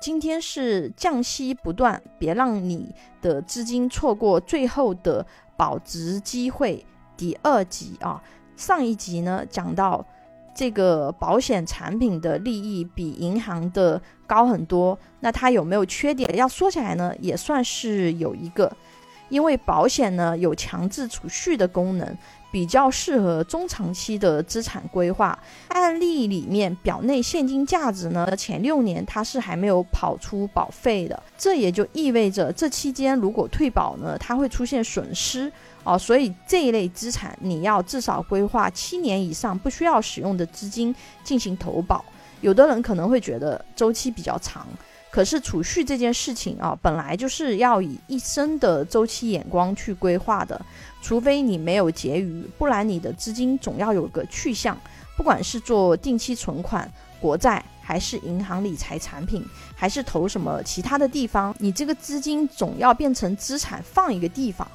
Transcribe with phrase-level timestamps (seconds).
[0.00, 5.24] 今天是降息不断，别让你的资金错过最后的
[5.58, 6.84] 保值机会。
[7.18, 8.22] 第二集啊，
[8.56, 10.02] 上一集呢讲到
[10.54, 16.34] 这个保险产品的利益比银行的高很多，那它有没有缺点？
[16.34, 18.74] 要说起来呢，也算是有一个，
[19.30, 22.14] 因为保险呢有强制储蓄的功能。
[22.52, 25.38] 比较适合中长期的资产规划。
[25.68, 35.48] 案例里面，表内现金价值呢，前六年它是还没有跑出保费的，这也就意味着这期间如果退保呢，它会出现损失
[35.84, 35.96] 哦。
[35.96, 40.92] 所以这一类资产，你要至少规划七年以上不需要使用的资金
[41.22, 42.04] 进行投保。
[42.40, 44.66] 有的人可能会觉得周期比较长。
[45.10, 50.60] 可是储蓄这件事情啊，本来就是要以一生的周期眼光去规划的，
[51.02, 54.76] 除非你没有结余，不然你的资金总要有个去向。
[55.16, 64.66] 不管是做定期存款、国债，还是银行理财产品，还是投什么其他的地方，你这个资金总要变成资产放一个地方，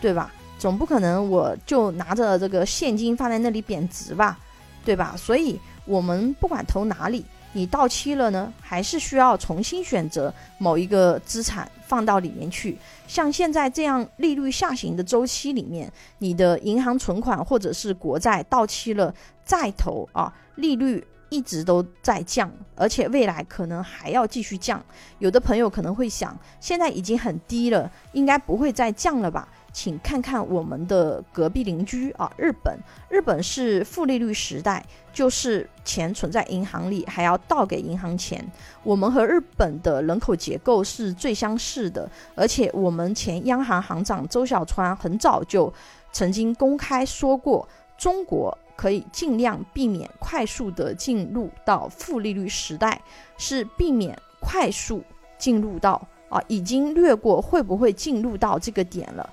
[0.00, 0.32] 对吧？
[0.58, 4.38] 总不可能我就拿着这个现金放在那里贬值吧，
[4.84, 5.14] 对吧？
[5.16, 7.24] 所以我们不管投哪里。
[7.52, 12.76] 你到期了呢，还是需要重新选择某一个资产放到里面去？
[13.06, 24.82] 像现在这样利率下行的周期里面，你的银行存款或者是国债到期了再投啊，利率一直都在降，而且未来可能还要继续降。
[25.18, 29.46] 有的朋友可能会想，现在已经很低了，应该不会再降了吧？
[29.72, 32.78] 请看看我们的隔壁邻居啊，日本。
[33.08, 38.44] 日本是负利率时代，就是钱存在银行里还要倒给银行钱。
[38.82, 45.72] 我们和日本的人口结构是最相似的，而且我们前央行行长周小川很早就
[46.12, 53.00] 曾经公开说过，中国可以尽量避免快速的进入到负利率时代，
[53.38, 55.02] 是避免快速
[55.38, 59.28] 进入到啊，已经略过会不会进入到这个点了。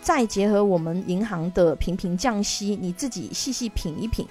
[0.00, 4.26] 再结合我们银行的频频降息，你自己细细品一品，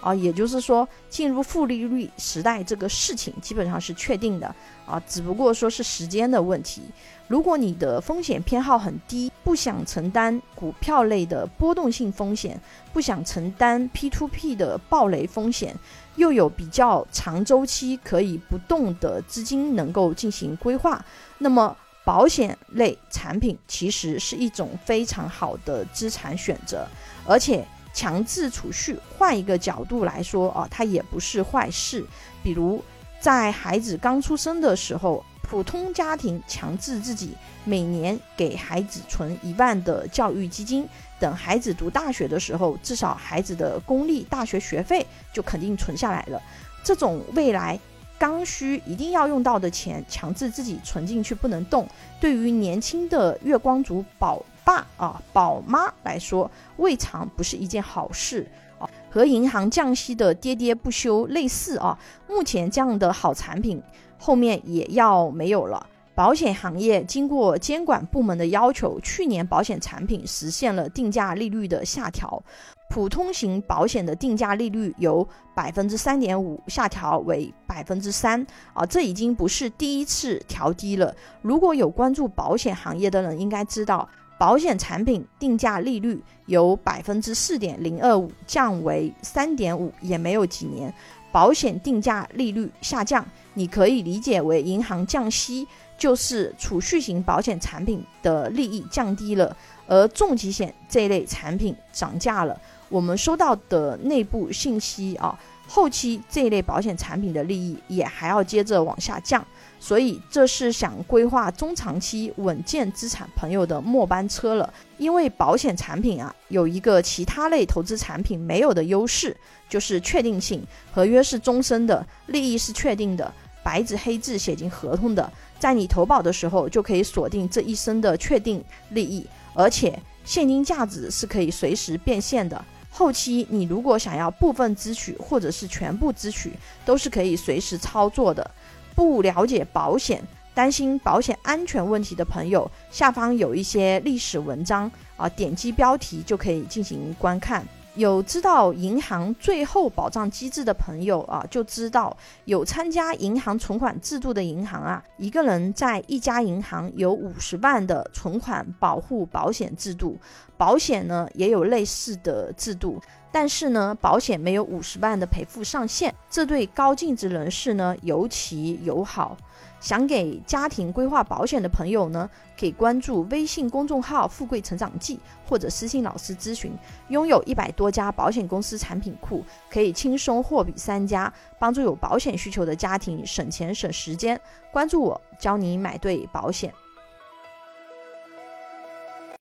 [0.00, 4.52] 啊，也就是说进入负利率时代这个事情基本上是确定的
[4.84, 6.82] 啊，只不过说是时间的问题。
[7.28, 12.60] 如果你的风险偏好很低，不想承担股票类的波动性风险，
[12.92, 15.74] 不想承担 P to P 的暴雷风险，
[16.16, 21.02] 又有比较长周期可以不动的资金能够进行规划，
[21.38, 21.76] 那么。
[22.04, 26.86] 保险类产品其实是一种非常好的资产选择，
[27.24, 27.64] 而且
[27.94, 32.04] 强制储蓄，换一个角度来说啊，它也不是坏事。
[32.42, 32.82] 比如
[33.20, 40.88] 在孩子刚出生的时候，普通家庭强制自己每年给孩子存一万的教育基金，
[41.20, 46.42] 等孩子读大学的时候，至少孩子的公立大学学费就肯定存下来了。
[46.82, 47.78] 这种未来。
[48.22, 51.84] 刚需一定要用到的钱，强制自己存进去不能动，
[52.20, 58.46] 对于年轻的月光族宝爸啊、宝妈来说，未尝不是一件好事
[58.78, 58.88] 啊。
[59.10, 63.82] 和银行降息的跌跌不休类似啊，目前这样的好产品
[64.16, 65.84] 后面也要没有了。
[66.14, 72.42] 保险行业经过监管部门的要求，去年保险产品实现了定价利率的下调。
[72.90, 81.14] 普通型保险的定价利率由百分之三点五下调为百分之三啊，这已经不是第一次调低了。
[81.40, 84.06] 如果有关注保险行业的人，应该知道，
[84.42, 90.92] 保险产品定价利率由百分之四点零二五降为三点五，也没有几年。
[91.30, 95.64] 保险定价利率下降，你可以理解为银行降息，
[95.96, 102.60] 就是储蓄型保险产品的利益降低了，而重疾险这类产品涨价了。
[102.88, 109.44] 我们收到的内部信息啊，后期这一类保险产品的利益也还要接着往下降，
[109.80, 114.72] 所以这是想规划中长期稳健资产朋友的末班车了。
[114.98, 119.36] 因为保险产品啊，有一个其他类投资产品没有的优势，
[119.68, 120.62] 就是确定性，
[120.92, 123.32] 合约是终身的，利益是确定的，
[123.64, 132.62] 白纸黑字写进合同的，在你投保的时候就可以锁定这一生的确定利益，而且现金价值是可以随时变现的。
[132.94, 136.52] 后期你如果想要部分支取或者是全部支取，
[136.84, 138.48] 都是可以随时操作的。
[138.94, 140.22] 不了解保险、
[140.52, 147.66] 担心保险安全问题的朋友，下方有一些历史文章啊，点击标题就可以进行观看。
[147.94, 152.16] 有知道银行最后保障机制的朋友啊，就知道
[152.46, 160.16] 有参加银行存款制度的银行啊，一个人在一家银行有五十万的存款保护保险制度，
[160.56, 162.98] 保险呢也有类似的制度，
[163.30, 169.36] 但是呢，保险没有五十万的赔付上限，这对高净值人士呢尤其友好。
[169.82, 176.72] 想给家庭规划保险的朋友呢，可以关注微信公众号“富贵成长记”或者私信老师咨询。
[177.08, 184.40] 拥有一百多家保险公司产品库，可以轻松货比三家，帮助有保险需求的家庭省钱省时间。
[184.70, 186.72] 关注我，教你买对保险。